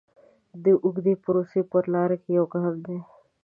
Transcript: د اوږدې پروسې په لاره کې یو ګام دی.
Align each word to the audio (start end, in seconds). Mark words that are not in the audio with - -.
د 0.63 0.65
اوږدې 0.83 1.13
پروسې 1.23 1.61
په 1.71 1.77
لاره 1.93 2.17
کې 2.21 2.29
یو 2.37 2.45
ګام 2.53 2.75
دی. 2.85 2.97